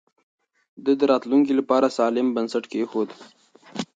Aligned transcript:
ده 0.83 0.91
د 0.99 1.01
راتلونکي 1.11 1.53
لپاره 1.59 1.93
سالم 1.97 2.27
بنسټ 2.35 2.63
پرېښود. 2.71 3.09